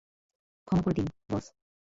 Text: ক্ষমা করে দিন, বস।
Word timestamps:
ক্ষমা 0.67 0.81
করে 0.83 0.93
দিন, 0.97 1.07
বস। 1.29 1.45